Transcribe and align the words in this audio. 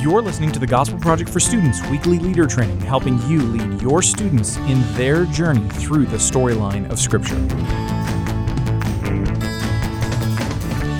You're 0.00 0.22
listening 0.22 0.52
to 0.52 0.60
the 0.60 0.66
Gospel 0.66 0.96
Project 1.00 1.28
for 1.28 1.40
Students 1.40 1.84
weekly 1.88 2.20
leader 2.20 2.46
training, 2.46 2.80
helping 2.82 3.20
you 3.28 3.42
lead 3.42 3.82
your 3.82 4.00
students 4.00 4.56
in 4.58 4.80
their 4.94 5.24
journey 5.24 5.68
through 5.70 6.06
the 6.06 6.18
storyline 6.18 6.88
of 6.88 7.00
Scripture. 7.00 7.34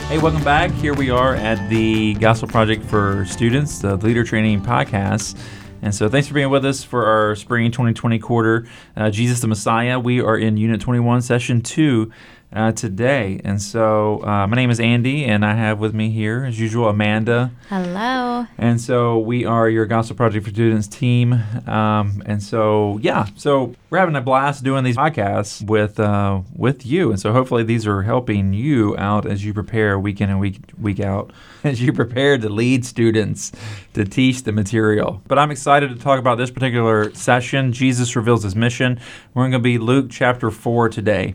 Hey, 0.07 0.19
welcome 0.19 0.43
back. 0.43 0.73
Here 0.73 0.95
we 0.95 1.11
are 1.11 1.37
at 1.37 1.71
the 1.71 2.15
Gospel 2.15 2.49
Project 2.49 2.83
for 2.83 3.25
Students, 3.27 3.79
the 3.79 3.95
leader 3.99 4.25
training 4.25 4.63
podcast. 4.63 5.39
And 5.81 5.95
so, 5.95 6.09
thanks 6.09 6.27
for 6.27 6.35
being 6.35 6.51
with 6.51 6.65
us 6.65 6.83
for 6.83 7.07
our 7.07 7.37
spring 7.37 7.71
2020 7.71 8.19
quarter. 8.19 8.67
Uh, 8.97 9.11
Jesus 9.11 9.41
the 9.41 9.47
Messiah. 9.47 10.01
We 10.01 10.21
are 10.21 10.37
in 10.37 10.57
Unit 10.57 10.81
21, 10.81 11.23
Session 11.23 11.61
2 11.61 12.11
uh, 12.53 12.73
today. 12.73 13.41
And 13.45 13.61
so, 13.61 14.25
uh, 14.25 14.47
my 14.47 14.57
name 14.57 14.71
is 14.71 14.81
Andy, 14.81 15.25
and 15.25 15.45
I 15.45 15.55
have 15.55 15.79
with 15.79 15.95
me 15.95 16.11
here, 16.11 16.45
as 16.45 16.59
usual, 16.59 16.89
Amanda. 16.89 17.51
Hello. 17.69 18.47
And 18.57 18.81
so, 18.81 19.19
we 19.19 19.45
are 19.45 19.69
your 19.69 19.87
Gospel 19.87 20.17
Project 20.17 20.47
for 20.47 20.51
Students 20.51 20.89
team. 20.89 21.35
Um, 21.67 22.23
and 22.25 22.43
so, 22.43 22.99
yeah, 23.03 23.27
so 23.37 23.75
we're 23.91 23.99
having 23.99 24.17
a 24.17 24.21
blast 24.21 24.65
doing 24.65 24.85
these 24.85 24.97
podcasts 24.97 25.63
with 25.67 26.01
uh, 26.01 26.41
with 26.57 26.87
you. 26.87 27.11
And 27.11 27.21
so, 27.21 27.33
hopefully, 27.33 27.65
these 27.65 27.87
are 27.87 28.03
helping 28.03 28.55
you 28.55 28.97
out 28.97 29.27
as 29.27 29.45
you 29.45 29.53
prepare 29.53 29.99
week 29.99 30.21
in 30.21 30.31
and 30.31 30.41
week 30.41 30.59
week 30.81 31.01
out, 31.01 31.33
as 31.65 31.83
you 31.83 31.93
prepare 31.93 32.39
to 32.39 32.49
lead 32.49 32.87
students 32.87 33.53
to 33.93 34.05
teach 34.05 34.45
the 34.45 34.53
material. 34.53 35.23
But 35.29 35.39
I'm 35.39 35.51
excited 35.51 35.91
to 35.91 35.97
talk 35.97 36.19
about 36.19 36.39
this 36.39 36.51
particular 36.51 37.13
session. 37.15 37.73
Jesus 37.73 38.17
reveals 38.17 38.43
his 38.43 38.57
mission. 38.57 39.01
We're 39.35 39.43
going 39.43 39.53
to 39.53 39.59
be 39.59 39.77
Luke 39.77 40.07
chapter 40.09 40.51
four 40.51 40.89
today. 40.89 41.35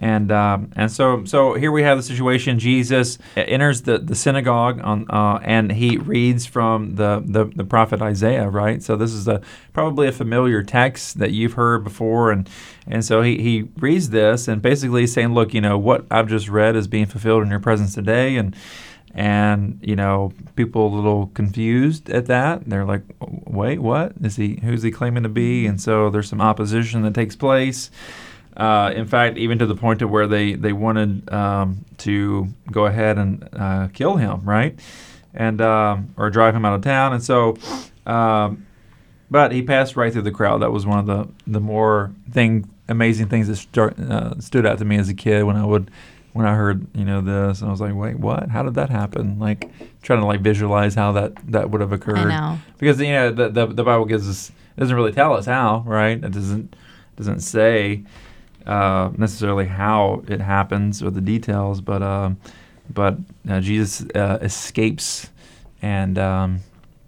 And 0.00 0.30
um, 0.30 0.70
and 0.76 0.92
so 0.92 1.24
so 1.24 1.54
here 1.54 1.72
we 1.72 1.82
have 1.82 1.98
the 1.98 2.04
situation. 2.04 2.58
Jesus 2.58 3.18
enters 3.36 3.82
the, 3.82 3.98
the 3.98 4.14
synagogue 4.14 4.80
on 4.82 5.06
uh, 5.10 5.40
and 5.42 5.72
he 5.72 5.96
reads 5.96 6.46
from 6.46 6.94
the, 6.94 7.22
the, 7.26 7.46
the 7.46 7.64
prophet 7.64 8.00
Isaiah, 8.00 8.48
right? 8.48 8.80
So 8.82 8.94
this 8.94 9.12
is 9.12 9.26
a 9.26 9.40
probably 9.72 10.06
a 10.06 10.12
familiar 10.12 10.62
text 10.62 11.18
that 11.18 11.32
you've 11.32 11.54
heard 11.54 11.82
before, 11.82 12.30
and 12.30 12.48
and 12.86 13.04
so 13.04 13.22
he, 13.22 13.42
he 13.42 13.68
reads 13.78 14.10
this 14.10 14.46
and 14.46 14.62
basically 14.62 15.06
saying, 15.06 15.34
look, 15.34 15.52
you 15.52 15.60
know 15.60 15.76
what 15.76 16.06
I've 16.10 16.28
just 16.28 16.48
read 16.48 16.76
is 16.76 16.86
being 16.86 17.06
fulfilled 17.06 17.42
in 17.42 17.50
your 17.50 17.60
presence 17.60 17.94
today, 17.94 18.36
and 18.36 18.54
and 19.14 19.80
you 19.82 19.96
know 19.96 20.32
people 20.54 20.86
a 20.86 20.94
little 20.94 21.26
confused 21.28 22.08
at 22.08 22.26
that. 22.26 22.64
They're 22.66 22.84
like, 22.84 23.02
wait, 23.20 23.80
what 23.80 24.12
is 24.22 24.36
he? 24.36 24.60
Who's 24.62 24.82
he 24.82 24.92
claiming 24.92 25.24
to 25.24 25.28
be? 25.28 25.66
And 25.66 25.80
so 25.80 26.08
there's 26.08 26.28
some 26.28 26.40
opposition 26.40 27.02
that 27.02 27.14
takes 27.14 27.34
place. 27.34 27.90
Uh, 28.58 28.92
in 28.94 29.06
fact, 29.06 29.38
even 29.38 29.58
to 29.60 29.66
the 29.66 29.76
point 29.76 30.00
to 30.00 30.08
where 30.08 30.26
they 30.26 30.54
they 30.54 30.72
wanted 30.72 31.32
um, 31.32 31.84
to 31.98 32.48
go 32.72 32.86
ahead 32.86 33.16
and 33.16 33.48
uh, 33.52 33.86
kill 33.92 34.16
him, 34.16 34.42
right, 34.44 34.78
and 35.32 35.60
um, 35.60 36.12
or 36.16 36.28
drive 36.28 36.56
him 36.56 36.64
out 36.64 36.74
of 36.74 36.82
town. 36.82 37.12
And 37.12 37.22
so, 37.22 37.56
um, 38.04 38.66
but 39.30 39.52
he 39.52 39.62
passed 39.62 39.96
right 39.96 40.12
through 40.12 40.22
the 40.22 40.32
crowd. 40.32 40.58
That 40.62 40.72
was 40.72 40.84
one 40.86 40.98
of 40.98 41.06
the 41.06 41.28
the 41.46 41.60
more 41.60 42.12
thing 42.32 42.68
amazing 42.88 43.28
things 43.28 43.46
that 43.48 43.56
start, 43.56 43.98
uh, 44.00 44.40
stood 44.40 44.66
out 44.66 44.78
to 44.78 44.84
me 44.84 44.98
as 44.98 45.08
a 45.08 45.14
kid 45.14 45.44
when 45.44 45.56
I 45.56 45.64
would 45.64 45.90
when 46.32 46.44
I 46.44 46.54
heard 46.56 46.84
you 46.96 47.04
know 47.04 47.20
this. 47.20 47.60
And 47.60 47.68
I 47.68 47.70
was 47.70 47.80
like, 47.80 47.94
wait, 47.94 48.18
what? 48.18 48.48
How 48.48 48.64
did 48.64 48.74
that 48.74 48.90
happen? 48.90 49.38
Like 49.38 49.70
trying 50.02 50.18
to 50.20 50.26
like 50.26 50.40
visualize 50.40 50.96
how 50.96 51.12
that 51.12 51.32
that 51.52 51.70
would 51.70 51.80
have 51.80 51.92
occurred. 51.92 52.18
I 52.18 52.24
know. 52.54 52.58
because 52.78 53.00
you 53.00 53.12
know 53.12 53.30
the, 53.30 53.50
the 53.50 53.66
the 53.66 53.84
Bible 53.84 54.04
gives 54.04 54.28
us 54.28 54.50
doesn't 54.76 54.96
really 54.96 55.12
tell 55.12 55.34
us 55.34 55.46
how, 55.46 55.84
right? 55.86 56.16
It 56.22 56.32
doesn't 56.32 56.74
doesn't 57.16 57.40
say 57.40 58.02
uh, 58.68 59.10
necessarily 59.16 59.66
how 59.66 60.22
it 60.28 60.40
happens 60.40 61.02
or 61.02 61.10
the 61.10 61.20
details, 61.20 61.80
but 61.80 62.02
um, 62.02 62.36
but 62.90 63.16
uh, 63.48 63.60
Jesus 63.60 64.06
uh, 64.14 64.38
escapes, 64.42 65.30
and 65.82 66.18
um, 66.18 66.60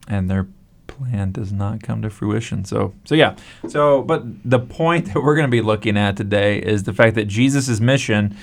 and 0.09 0.31
their 0.31 0.49
plan 0.87 1.33
does 1.33 1.53
not 1.53 1.83
come 1.83 2.03
to 2.03 2.11
fruition. 2.11 2.65
So 2.65 2.95
so 3.05 3.15
yeah. 3.15 3.37
So 3.69 4.03
but 4.03 4.25
the 4.45 4.59
point 4.59 5.13
that 5.13 5.23
we're 5.23 5.37
going 5.37 5.47
to 5.47 5.51
be 5.51 5.61
looking 5.61 5.97
at 5.97 6.17
today 6.17 6.59
is 6.59 6.85
the 6.85 6.93
fact 6.93 7.15
that 7.17 7.27
Jesus' 7.27 7.81
mission. 7.81 8.37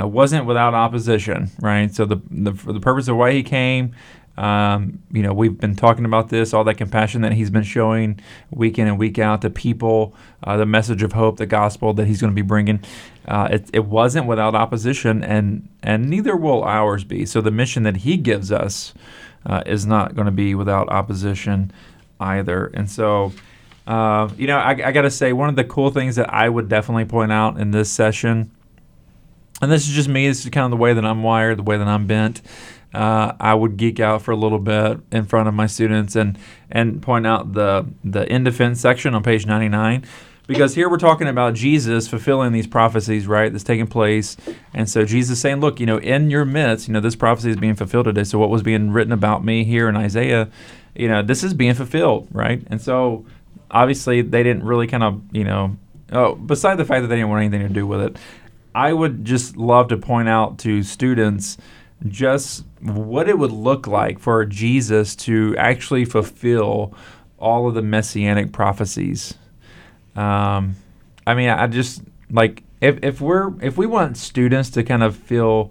Uh, 0.00 0.06
wasn't 0.06 0.46
without 0.46 0.72
opposition, 0.72 1.50
right? 1.60 1.92
So 1.92 2.04
the, 2.04 2.20
the 2.30 2.54
for 2.54 2.72
the 2.72 2.78
purpose 2.78 3.08
of 3.08 3.16
why 3.16 3.32
he 3.32 3.42
came, 3.42 3.92
um, 4.40 5.02
you 5.12 5.22
know, 5.22 5.34
we've 5.34 5.58
been 5.58 5.76
talking 5.76 6.06
about 6.06 6.30
this, 6.30 6.54
all 6.54 6.64
that 6.64 6.78
compassion 6.78 7.20
that 7.20 7.34
he's 7.34 7.50
been 7.50 7.62
showing 7.62 8.18
week 8.50 8.78
in 8.78 8.88
and 8.88 8.98
week 8.98 9.18
out 9.18 9.42
to 9.42 9.50
people, 9.50 10.14
uh, 10.42 10.56
the 10.56 10.64
message 10.64 11.02
of 11.02 11.12
hope, 11.12 11.36
the 11.36 11.44
gospel 11.44 11.92
that 11.92 12.06
he's 12.06 12.22
going 12.22 12.32
to 12.32 12.34
be 12.34 12.40
bringing. 12.40 12.82
Uh, 13.28 13.48
it, 13.50 13.68
it 13.74 13.84
wasn't 13.84 14.26
without 14.26 14.54
opposition, 14.54 15.22
and 15.22 15.68
and 15.82 16.08
neither 16.08 16.34
will 16.34 16.64
ours 16.64 17.04
be. 17.04 17.26
So 17.26 17.42
the 17.42 17.50
mission 17.50 17.82
that 17.82 17.98
he 17.98 18.16
gives 18.16 18.50
us 18.50 18.94
uh, 19.44 19.62
is 19.66 19.84
not 19.84 20.14
going 20.14 20.24
to 20.24 20.32
be 20.32 20.54
without 20.54 20.88
opposition 20.88 21.70
either. 22.18 22.68
And 22.72 22.90
so, 22.90 23.34
uh, 23.86 24.30
you 24.38 24.46
know, 24.46 24.56
I, 24.56 24.70
I 24.70 24.92
got 24.92 25.02
to 25.02 25.10
say, 25.10 25.34
one 25.34 25.50
of 25.50 25.56
the 25.56 25.64
cool 25.64 25.90
things 25.90 26.16
that 26.16 26.32
I 26.32 26.48
would 26.48 26.70
definitely 26.70 27.04
point 27.04 27.30
out 27.30 27.60
in 27.60 27.72
this 27.72 27.90
session, 27.90 28.50
and 29.60 29.70
this 29.70 29.86
is 29.86 29.94
just 29.94 30.08
me, 30.08 30.28
this 30.28 30.42
is 30.44 30.50
kind 30.50 30.64
of 30.64 30.70
the 30.70 30.78
way 30.78 30.94
that 30.94 31.04
I'm 31.04 31.22
wired, 31.22 31.58
the 31.58 31.62
way 31.62 31.76
that 31.76 31.88
I'm 31.88 32.06
bent 32.06 32.40
uh, 32.94 33.32
I 33.38 33.54
would 33.54 33.76
geek 33.76 34.00
out 34.00 34.22
for 34.22 34.32
a 34.32 34.36
little 34.36 34.58
bit 34.58 34.98
in 35.12 35.24
front 35.24 35.48
of 35.48 35.54
my 35.54 35.66
students 35.66 36.16
and 36.16 36.38
and 36.70 37.00
point 37.02 37.26
out 37.26 37.52
the 37.52 37.86
the 38.04 38.30
in 38.32 38.44
defense 38.44 38.80
section 38.80 39.14
on 39.14 39.22
page 39.22 39.46
99 39.46 40.04
because 40.50 40.74
here 40.74 40.88
we're 40.88 40.98
talking 40.98 41.28
about 41.28 41.54
Jesus 41.54 42.08
fulfilling 42.08 42.50
these 42.50 42.66
prophecies, 42.66 43.28
right? 43.28 43.52
That's 43.52 43.62
taking 43.62 43.86
place, 43.86 44.36
and 44.74 44.90
so 44.90 45.04
Jesus 45.04 45.40
saying, 45.40 45.60
"Look, 45.60 45.78
you 45.78 45.86
know, 45.86 45.98
in 45.98 46.28
your 46.28 46.44
midst, 46.44 46.88
you 46.88 46.94
know, 46.94 46.98
this 46.98 47.14
prophecy 47.14 47.50
is 47.50 47.56
being 47.56 47.76
fulfilled 47.76 48.06
today. 48.06 48.24
So 48.24 48.36
what 48.40 48.50
was 48.50 48.64
being 48.64 48.90
written 48.90 49.12
about 49.12 49.44
me 49.44 49.62
here 49.62 49.88
in 49.88 49.96
Isaiah, 49.96 50.48
you 50.96 51.06
know, 51.06 51.22
this 51.22 51.44
is 51.44 51.54
being 51.54 51.74
fulfilled, 51.74 52.26
right? 52.32 52.66
And 52.66 52.82
so 52.82 53.24
obviously 53.70 54.22
they 54.22 54.42
didn't 54.42 54.64
really 54.64 54.88
kind 54.88 55.04
of, 55.04 55.22
you 55.30 55.44
know, 55.44 55.76
oh, 56.10 56.34
beside 56.34 56.78
the 56.78 56.84
fact 56.84 57.02
that 57.02 57.08
they 57.08 57.16
didn't 57.16 57.30
want 57.30 57.44
anything 57.44 57.68
to 57.68 57.72
do 57.72 57.86
with 57.86 58.00
it, 58.00 58.16
I 58.74 58.92
would 58.92 59.24
just 59.24 59.56
love 59.56 59.86
to 59.88 59.96
point 59.96 60.28
out 60.28 60.58
to 60.60 60.82
students." 60.82 61.58
Just 62.08 62.64
what 62.80 63.28
it 63.28 63.38
would 63.38 63.52
look 63.52 63.86
like 63.86 64.18
for 64.18 64.44
Jesus 64.44 65.14
to 65.16 65.54
actually 65.58 66.04
fulfill 66.04 66.94
all 67.38 67.68
of 67.68 67.74
the 67.74 67.82
messianic 67.82 68.52
prophecies. 68.52 69.34
Um, 70.16 70.76
I 71.26 71.34
mean, 71.34 71.48
I 71.50 71.66
just 71.66 72.02
like 72.30 72.62
if, 72.80 72.98
if 73.02 73.20
we're 73.20 73.52
if 73.62 73.76
we 73.76 73.86
want 73.86 74.16
students 74.16 74.70
to 74.70 74.82
kind 74.82 75.02
of 75.02 75.16
feel 75.16 75.70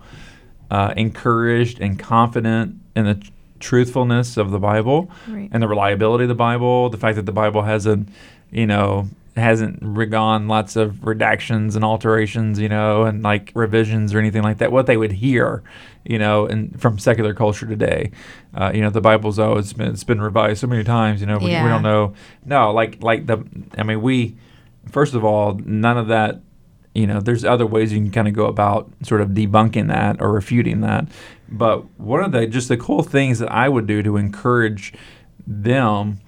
uh, 0.71 0.93
encouraged 0.95 1.79
and 1.81 1.97
confident 1.97 2.75
in 2.95 3.05
the 3.05 3.15
tr- 3.15 3.31
truthfulness 3.59 4.37
of 4.37 4.51
the 4.51 4.59
Bible 4.59 5.09
Right. 5.27 5.49
and 5.51 5.61
the 5.61 5.67
reliability 5.67 6.23
of 6.25 6.29
the 6.29 6.35
Bible, 6.35 6.89
the 6.89 6.97
fact 6.97 7.15
that 7.17 7.25
the 7.25 7.31
Bible 7.31 7.63
hasn't, 7.63 8.07
you 8.51 8.65
know, 8.67 9.09
hasn't 9.39 10.09
gone 10.09 10.47
lots 10.47 10.75
of 10.75 10.95
redactions 10.97 11.75
and 11.75 11.83
alterations, 11.83 12.59
you 12.59 12.69
know, 12.69 13.03
and 13.03 13.23
like 13.23 13.51
revisions 13.55 14.13
or 14.13 14.19
anything 14.19 14.43
like 14.43 14.57
that. 14.59 14.71
What 14.71 14.85
they 14.85 14.97
would 14.97 15.11
hear, 15.11 15.63
you 16.05 16.19
know, 16.19 16.45
and 16.45 16.79
from 16.79 16.99
secular 16.99 17.33
culture 17.33 17.65
today, 17.65 18.11
uh, 18.53 18.71
you 18.73 18.81
know, 18.81 18.89
the 18.89 19.01
Bible's 19.01 19.39
oh, 19.39 19.57
it's 19.57 19.73
been 19.73 19.89
it's 19.89 20.03
been 20.03 20.21
revised 20.21 20.61
so 20.61 20.67
many 20.67 20.83
times, 20.83 21.21
you 21.21 21.27
know, 21.27 21.37
we, 21.37 21.49
we 21.63 21.69
don't 21.69 21.83
know. 21.83 22.13
No, 22.45 22.71
like 22.71 23.01
like 23.01 23.25
the, 23.25 23.43
I 23.77 23.83
mean, 23.83 24.01
we 24.01 24.37
first 24.91 25.13
of 25.13 25.23
all, 25.23 25.59
none 25.65 25.97
of 25.97 26.07
that. 26.07 26.41
You 26.95 27.05
know, 27.05 27.21
there's 27.21 27.45
other 27.45 27.67
ways 27.67 27.93
you 27.93 27.99
can 27.99 28.11
kind 28.11 28.27
of 28.27 28.33
go 28.33 28.47
about 28.47 28.91
sort 29.03 29.21
of 29.21 29.29
debunking 29.29 29.87
that 29.89 30.19
or 30.19 30.31
refuting 30.31 30.81
that. 30.81 31.07
But 31.47 31.85
one 31.99 32.23
of 32.23 32.31
the 32.31 32.47
just 32.47 32.67
the 32.67 32.77
cool 32.77 33.03
things 33.03 33.39
that 33.39 33.51
I 33.51 33.69
would 33.69 33.85
do 33.87 34.01
to 34.03 34.17
encourage 34.17 34.93
them 35.45 36.19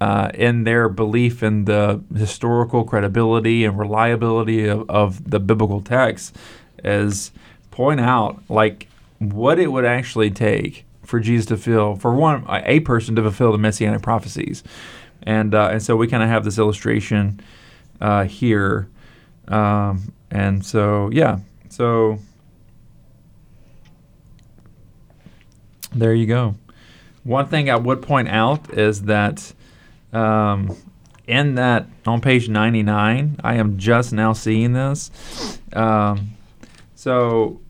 uh, 0.00 0.30
in 0.34 0.64
their 0.64 0.88
belief 0.88 1.42
in 1.42 1.64
the 1.64 2.02
historical 2.16 2.84
credibility 2.84 3.64
and 3.64 3.78
reliability 3.78 4.66
of, 4.66 4.88
of 4.88 5.30
the 5.30 5.40
biblical 5.40 5.80
text 5.80 6.36
is 6.84 7.32
point 7.70 8.00
out 8.00 8.40
like 8.48 8.88
what 9.18 9.58
it 9.58 9.72
would 9.72 9.84
actually 9.84 10.30
take 10.30 10.84
for 11.04 11.18
Jesus 11.18 11.46
to 11.46 11.56
fulfill 11.56 11.96
for 11.96 12.14
one 12.14 12.44
a 12.48 12.80
person 12.80 13.16
to 13.16 13.22
fulfill 13.22 13.50
the 13.50 13.58
messianic 13.58 14.02
prophecies, 14.02 14.62
and 15.22 15.54
uh, 15.54 15.70
and 15.72 15.82
so 15.82 15.96
we 15.96 16.06
kind 16.06 16.22
of 16.22 16.28
have 16.28 16.44
this 16.44 16.58
illustration 16.58 17.40
uh, 18.00 18.24
here, 18.24 18.88
um, 19.48 20.12
and 20.30 20.64
so 20.64 21.08
yeah, 21.12 21.38
so 21.70 22.18
there 25.94 26.14
you 26.14 26.26
go. 26.26 26.54
One 27.24 27.46
thing 27.46 27.70
I 27.70 27.76
would 27.76 28.02
point 28.02 28.28
out 28.28 28.72
is 28.76 29.02
that 29.02 29.52
um, 30.12 30.76
in 31.26 31.56
that 31.56 31.86
on 32.06 32.20
page 32.20 32.48
99, 32.48 33.40
I 33.44 33.54
am 33.54 33.78
just 33.78 34.12
now 34.12 34.32
seeing 34.32 34.72
this. 34.72 35.10
Um, 35.72 36.30
so 36.94 37.60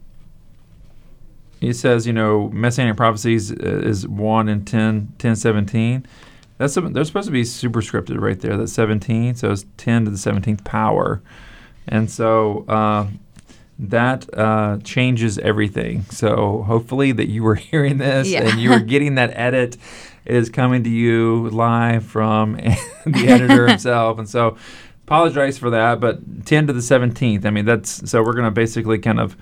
he 1.60 1.72
says, 1.72 2.06
you 2.06 2.12
know, 2.12 2.48
Messianic 2.50 2.96
prophecies 2.96 3.50
uh, 3.50 3.56
is 3.60 4.06
1 4.06 4.48
and 4.48 4.66
10, 4.66 5.14
10 5.18 5.36
17. 5.36 6.06
That's 6.56 6.74
they're 6.74 7.04
supposed 7.04 7.26
to 7.26 7.32
be 7.32 7.42
superscripted 7.42 8.20
right 8.20 8.38
there. 8.40 8.56
That's 8.56 8.72
17, 8.72 9.36
so 9.36 9.52
it's 9.52 9.64
10 9.76 10.06
to 10.06 10.10
the 10.10 10.16
17th 10.16 10.64
power. 10.64 11.22
And 11.86 12.10
so 12.10 12.64
uh, 12.68 13.06
that 13.80 14.26
uh, 14.36 14.78
changes 14.82 15.38
everything. 15.38 16.02
So 16.10 16.62
hopefully 16.66 17.12
that 17.12 17.28
you 17.28 17.42
were 17.42 17.54
hearing 17.70 17.98
this 17.98 18.28
Yeah. 18.28 18.48
and 18.48 18.60
you 18.60 18.70
were 18.70 18.80
getting 18.80 19.14
that 19.16 19.30
edit 19.34 19.76
is 20.24 20.50
coming 20.50 20.84
to 20.84 20.90
you 20.90 21.48
live 21.50 22.04
from 22.04 22.52
the 23.06 23.24
editor 23.28 23.68
himself. 23.68 24.18
And 24.18 24.28
so 24.28 24.56
apologize 25.04 25.58
for 25.58 25.70
that, 25.70 26.00
but 26.00 26.44
10 26.46 26.66
to 26.66 26.72
the 26.72 26.80
17th. 26.80 27.46
I 27.46 27.50
mean, 27.50 27.64
that's 27.64 28.10
so 28.10 28.22
we're 28.22 28.32
going 28.34 28.44
to 28.44 28.50
basically 28.50 28.98
kind 28.98 29.20
of 29.20 29.36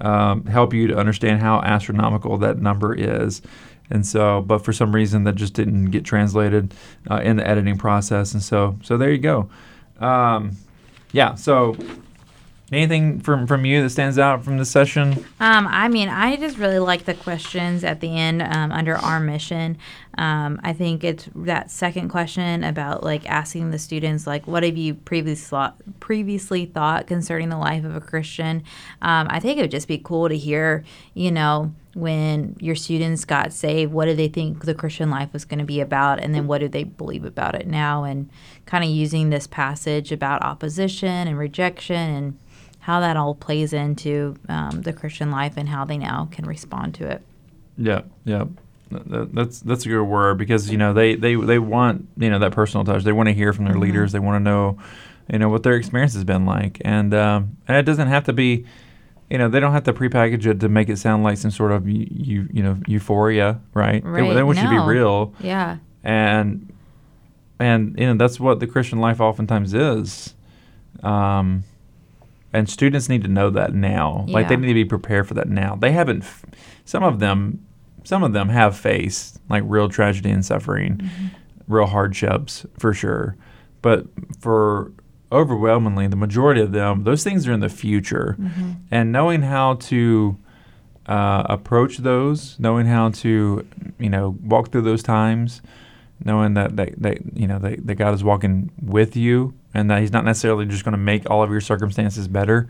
um, 0.00 0.46
help 0.46 0.72
you 0.72 0.86
to 0.86 0.96
understand 0.96 1.40
how 1.42 1.60
astronomical 1.60 2.38
that 2.38 2.58
number 2.58 2.94
is. 2.94 3.42
And 3.90 4.06
so, 4.06 4.40
but 4.40 4.58
for 4.64 4.72
some 4.72 4.94
reason 4.94 5.24
that 5.24 5.34
just 5.34 5.52
didn't 5.52 5.86
get 5.90 6.04
translated 6.04 6.72
uh, 7.10 7.16
in 7.16 7.36
the 7.36 7.46
editing 7.46 7.76
process. 7.76 8.32
And 8.32 8.42
so, 8.42 8.78
so 8.82 8.96
there 8.96 9.10
you 9.10 9.18
go. 9.18 9.50
Um, 9.98 10.52
yeah. 11.12 11.34
So, 11.34 11.76
anything 12.72 13.20
from 13.20 13.46
from 13.46 13.64
you 13.64 13.82
that 13.82 13.90
stands 13.90 14.18
out 14.18 14.44
from 14.44 14.58
this 14.58 14.70
session? 14.70 15.24
Um, 15.40 15.66
I 15.66 15.88
mean, 15.88 16.08
I 16.08 16.36
just 16.36 16.58
really 16.58 16.78
like 16.78 17.04
the 17.04 17.14
questions 17.14 17.84
at 17.84 18.00
the 18.00 18.16
end 18.16 18.42
um, 18.42 18.70
under 18.72 18.96
our 18.96 19.20
mission. 19.20 19.78
Um, 20.18 20.60
I 20.62 20.72
think 20.72 21.02
it's 21.02 21.28
that 21.34 21.70
second 21.70 22.08
question 22.10 22.62
about 22.64 23.02
like 23.02 23.28
asking 23.28 23.70
the 23.70 23.78
students 23.78 24.26
like, 24.26 24.46
what 24.46 24.62
have 24.62 24.76
you 24.76 24.94
previously 24.94 25.48
thought, 25.48 25.76
previously 26.00 26.66
thought 26.66 27.06
concerning 27.06 27.48
the 27.48 27.56
life 27.56 27.84
of 27.84 27.96
a 27.96 28.00
Christian? 28.00 28.64
Um, 29.02 29.28
I 29.30 29.40
think 29.40 29.58
it 29.58 29.62
would 29.62 29.70
just 29.70 29.88
be 29.88 29.98
cool 29.98 30.28
to 30.28 30.36
hear, 30.36 30.84
you 31.14 31.30
know, 31.30 31.72
when 31.94 32.56
your 32.60 32.76
students 32.76 33.24
got 33.24 33.52
saved, 33.52 33.92
what 33.92 34.04
did 34.04 34.16
they 34.16 34.28
think 34.28 34.64
the 34.64 34.74
Christian 34.74 35.10
life 35.10 35.32
was 35.32 35.44
going 35.44 35.58
to 35.58 35.64
be 35.64 35.80
about, 35.80 36.20
and 36.20 36.32
then 36.34 36.46
what 36.46 36.58
do 36.58 36.68
they 36.68 36.84
believe 36.84 37.24
about 37.24 37.56
it 37.56 37.66
now, 37.66 38.04
and 38.04 38.30
kind 38.64 38.84
of 38.84 38.90
using 38.90 39.30
this 39.30 39.48
passage 39.48 40.12
about 40.12 40.42
opposition 40.42 41.26
and 41.26 41.36
rejection 41.36 41.96
and 41.96 42.38
how 42.80 43.00
that 43.00 43.16
all 43.16 43.34
plays 43.34 43.72
into 43.72 44.34
um, 44.48 44.82
the 44.82 44.92
Christian 44.92 45.30
life 45.30 45.54
and 45.56 45.68
how 45.68 45.84
they 45.84 45.98
now 45.98 46.28
can 46.32 46.44
respond 46.46 46.94
to 46.96 47.06
it. 47.06 47.22
Yeah, 47.76 48.02
yeah. 48.24 48.44
Th- 48.90 49.04
th- 49.08 49.28
That's 49.32 49.60
that's 49.60 49.86
a 49.86 49.88
good 49.88 50.02
word 50.02 50.36
because 50.38 50.70
you 50.70 50.76
know 50.78 50.92
they, 50.92 51.14
they, 51.14 51.34
they 51.36 51.58
want 51.58 52.08
you 52.16 52.28
know 52.30 52.38
that 52.40 52.52
personal 52.52 52.84
touch. 52.84 53.04
They 53.04 53.12
want 53.12 53.28
to 53.28 53.32
hear 53.34 53.52
from 53.52 53.66
their 53.66 53.76
leaders. 53.78 54.12
They 54.12 54.18
want 54.18 54.36
to 54.40 54.40
know, 54.50 54.78
you 55.32 55.38
know, 55.38 55.48
what 55.48 55.62
their 55.62 55.74
experience 55.74 56.14
has 56.14 56.24
been 56.24 56.44
like, 56.46 56.80
and 56.84 57.14
um, 57.14 57.56
and 57.68 57.76
it 57.76 57.82
doesn't 57.84 58.08
have 58.08 58.24
to 58.24 58.32
be, 58.32 58.64
you 59.30 59.38
know, 59.38 59.48
they 59.48 59.60
don't 59.60 59.72
have 59.72 59.84
to 59.84 59.92
prepackage 59.92 60.44
it 60.46 60.58
to 60.60 60.68
make 60.68 60.88
it 60.88 60.96
sound 60.98 61.22
like 61.22 61.36
some 61.38 61.52
sort 61.52 61.70
of 61.70 61.88
you 61.88 62.06
you, 62.10 62.48
you 62.52 62.62
know 62.64 62.78
euphoria, 62.88 63.60
right? 63.74 64.02
They- 64.02 64.10
Right, 64.10 64.34
They, 64.34 64.42
want 64.42 64.58
you 64.58 64.64
to 64.64 64.70
be 64.70 64.78
real, 64.78 65.32
Yeah. 65.38 65.76
and 66.02 66.72
and 67.60 67.96
you 67.98 68.06
know 68.06 68.14
that's 68.14 68.40
what 68.40 68.58
the 68.58 68.66
Christian 68.66 68.98
life 69.00 69.20
oftentimes 69.20 69.72
is. 69.74 70.34
Um, 71.02 71.62
and 72.52 72.68
students 72.68 73.08
need 73.08 73.22
to 73.22 73.28
know 73.28 73.50
that 73.50 73.74
now. 73.74 74.24
Like 74.28 74.48
they 74.48 74.56
need 74.56 74.66
to 74.68 74.74
be 74.74 74.84
prepared 74.84 75.28
for 75.28 75.34
that 75.34 75.48
now. 75.48 75.76
They 75.76 75.92
haven't. 75.92 76.24
Some 76.84 77.02
of 77.02 77.18
them, 77.20 77.64
some 78.04 78.22
of 78.22 78.32
them 78.32 78.48
have 78.48 78.76
faced 78.76 79.40
like 79.48 79.62
real 79.66 79.88
tragedy 79.88 80.30
and 80.30 80.44
suffering, 80.44 80.96
Mm-hmm. 80.98 81.26
real 81.74 81.86
hardships 81.86 82.66
for 82.78 82.92
sure. 82.92 83.36
But 83.82 84.06
for 84.40 84.92
overwhelmingly 85.32 86.08
the 86.08 86.16
majority 86.16 86.60
of 86.60 86.72
them, 86.72 87.04
those 87.04 87.22
things 87.22 87.46
are 87.46 87.52
in 87.52 87.60
the 87.60 87.68
future. 87.68 88.36
Mm-hmm. 88.40 88.70
And 88.90 89.12
knowing 89.12 89.42
how 89.42 89.74
to 89.74 90.36
uh, 91.06 91.44
approach 91.48 91.98
those, 91.98 92.58
knowing 92.58 92.86
how 92.86 93.10
to 93.10 93.66
you 93.98 94.08
know 94.10 94.36
walk 94.42 94.70
through 94.72 94.82
those 94.82 95.02
times, 95.02 95.62
knowing 96.24 96.54
that 96.54 96.76
that, 96.76 97.00
that 97.02 97.18
you 97.34 97.46
know 97.46 97.58
that, 97.58 97.86
that 97.86 97.94
God 97.96 98.14
is 98.14 98.22
walking 98.24 98.70
with 98.82 99.16
you 99.16 99.54
and 99.74 99.90
that 99.90 100.00
He's 100.00 100.12
not 100.12 100.24
necessarily 100.24 100.66
just 100.66 100.84
going 100.84 100.92
to 100.92 100.98
make 100.98 101.28
all 101.30 101.42
of 101.42 101.50
your 101.50 101.60
circumstances 101.60 102.28
better, 102.28 102.68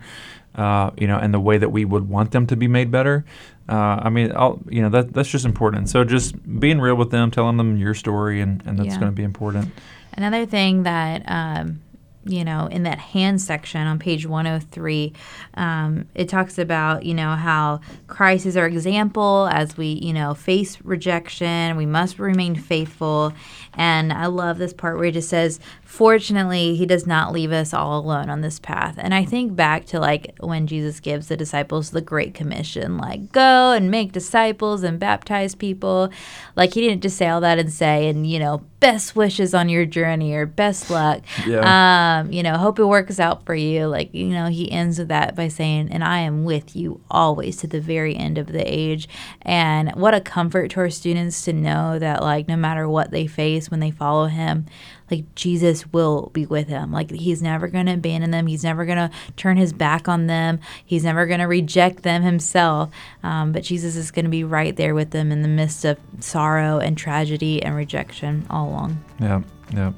uh, 0.55 0.91
you 0.97 1.07
know, 1.07 1.17
in 1.19 1.31
the 1.31 1.39
way 1.39 1.57
that 1.57 1.69
we 1.69 1.85
would 1.85 2.07
want 2.09 2.31
them 2.31 2.45
to 2.47 2.55
be 2.55 2.67
made 2.67 2.91
better. 2.91 3.25
Uh, 3.69 4.01
I 4.03 4.09
mean, 4.09 4.31
I'll, 4.35 4.59
you 4.69 4.81
know, 4.81 4.89
that 4.89 5.13
that's 5.13 5.29
just 5.29 5.45
important. 5.45 5.89
So 5.89 6.03
just 6.03 6.59
being 6.59 6.79
real 6.81 6.95
with 6.95 7.11
them, 7.11 7.31
telling 7.31 7.57
them 7.57 7.77
your 7.77 7.93
story, 7.93 8.41
and, 8.41 8.61
and 8.65 8.77
that's 8.77 8.89
Yeah. 8.89 8.99
going 8.99 9.11
to 9.11 9.15
be 9.15 9.23
important. 9.23 9.71
Another 10.17 10.45
thing 10.45 10.83
that, 10.83 11.23
um, 11.27 11.79
you 12.25 12.43
know, 12.43 12.67
in 12.67 12.83
that 12.83 12.99
hand 12.99 13.41
section 13.41 13.87
on 13.87 13.97
page 13.97 14.27
103, 14.27 15.13
um, 15.55 16.05
it 16.13 16.29
talks 16.29 16.59
about, 16.59 17.03
you 17.03 17.13
know, 17.13 17.35
how 17.35 17.81
Christ 18.07 18.45
is 18.45 18.55
our 18.55 18.67
example 18.67 19.49
as 19.51 19.75
we, 19.75 19.87
you 19.87 20.13
know, 20.13 20.33
face 20.33 20.79
rejection. 20.81 21.75
We 21.77 21.87
must 21.87 22.19
remain 22.19 22.55
faithful. 22.55 23.33
And 23.73 24.13
I 24.13 24.27
love 24.27 24.59
this 24.59 24.73
part 24.73 24.97
where 24.97 25.05
he 25.05 25.11
just 25.11 25.29
says, 25.29 25.59
fortunately, 25.83 26.75
he 26.75 26.85
does 26.85 27.07
not 27.07 27.31
leave 27.31 27.51
us 27.51 27.73
all 27.73 27.99
alone 27.99 28.29
on 28.29 28.41
this 28.41 28.59
path. 28.59 28.95
And 28.97 29.13
I 29.13 29.25
think 29.25 29.55
back 29.55 29.85
to 29.87 29.99
like 29.99 30.35
when 30.39 30.67
Jesus 30.67 30.99
gives 30.99 31.27
the 31.27 31.37
disciples 31.37 31.89
the 31.89 32.01
Great 32.01 32.33
Commission, 32.33 32.97
like, 32.97 33.31
go 33.31 33.71
and 33.71 33.89
make 33.89 34.11
disciples 34.11 34.83
and 34.83 34.99
baptize 34.99 35.55
people. 35.55 36.09
Like, 36.55 36.73
he 36.73 36.81
didn't 36.81 37.01
just 37.01 37.17
say 37.17 37.29
all 37.29 37.41
that 37.41 37.57
and 37.57 37.71
say, 37.71 38.07
and, 38.07 38.27
you 38.27 38.37
know, 38.37 38.63
best 38.81 39.15
wishes 39.15 39.53
on 39.53 39.69
your 39.69 39.85
journey 39.85 40.33
or 40.33 40.45
best 40.45 40.89
luck. 40.89 41.21
Yeah. 41.47 42.19
Um, 42.19 42.33
you 42.33 42.43
know, 42.43 42.57
hope 42.57 42.79
it 42.79 42.85
works 42.85 43.19
out 43.19 43.45
for 43.45 43.55
you. 43.55 43.85
Like, 43.85 44.13
you 44.13 44.27
know, 44.27 44.47
he 44.47 44.69
ends 44.69 44.99
with 44.99 45.07
that 45.07 45.35
by 45.35 45.47
saying, 45.47 45.89
and 45.91 46.03
I 46.03 46.19
am 46.19 46.43
with 46.43 46.75
you 46.75 46.99
always 47.09 47.57
to 47.57 47.67
the 47.67 47.79
very 47.79 48.17
end 48.17 48.37
of 48.37 48.47
the 48.47 48.61
age. 48.61 49.07
And 49.43 49.91
what 49.91 50.13
a 50.13 50.19
comfort 50.19 50.71
to 50.71 50.81
our 50.81 50.89
students 50.89 51.45
to 51.45 51.53
know 51.53 51.99
that, 51.99 52.21
like, 52.21 52.49
no 52.49 52.57
matter 52.57 52.89
what 52.89 53.11
they 53.11 53.27
face 53.27 53.71
when 53.71 53.79
they 53.79 53.91
follow 53.91 54.25
him, 54.25 54.65
like 55.11 55.35
Jesus 55.35 55.91
will 55.91 56.31
be 56.33 56.45
with 56.45 56.67
them. 56.67 56.91
Like 56.91 57.11
he's 57.11 57.41
never 57.41 57.67
going 57.67 57.85
to 57.87 57.93
abandon 57.93 58.31
them. 58.31 58.47
He's 58.47 58.63
never 58.63 58.85
going 58.85 58.97
to 58.97 59.11
turn 59.35 59.57
his 59.57 59.73
back 59.73 60.07
on 60.07 60.27
them. 60.27 60.59
He's 60.85 61.03
never 61.03 61.25
going 61.27 61.41
to 61.41 61.45
reject 61.45 62.03
them 62.03 62.23
himself. 62.23 62.89
Um, 63.23 63.51
but 63.51 63.63
Jesus 63.63 63.95
is 63.95 64.09
going 64.11 64.25
to 64.25 64.31
be 64.31 64.43
right 64.43 64.75
there 64.75 64.95
with 64.95 65.11
them 65.11 65.31
in 65.31 65.41
the 65.41 65.47
midst 65.47 65.85
of 65.85 65.99
sorrow 66.19 66.79
and 66.79 66.97
tragedy 66.97 67.61
and 67.61 67.75
rejection 67.75 68.45
all 68.49 68.69
along. 68.69 69.03
Yeah, 69.19 69.41
yeah. 69.73 69.91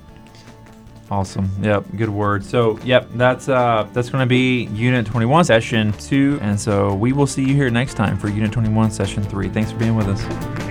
Awesome. 1.11 1.51
Yep. 1.61 1.85
Good 1.95 2.09
word. 2.09 2.43
So, 2.43 2.79
yep, 2.79 3.07
that's 3.13 3.47
uh 3.47 3.87
that's 3.93 4.09
going 4.09 4.23
to 4.23 4.29
be 4.29 4.63
Unit 4.73 5.05
21 5.05 5.45
session 5.45 5.93
2 5.93 6.39
and 6.41 6.59
so 6.59 6.95
we 6.95 7.13
will 7.13 7.27
see 7.27 7.43
you 7.43 7.53
here 7.53 7.69
next 7.69 7.93
time 7.95 8.17
for 8.17 8.29
Unit 8.29 8.51
21 8.51 8.89
session 8.89 9.21
3. 9.21 9.49
Thanks 9.49 9.71
for 9.71 9.77
being 9.77 9.95
with 9.95 10.07
us. 10.07 10.62